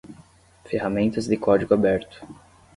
[0.65, 2.25] ferramentas de código aberto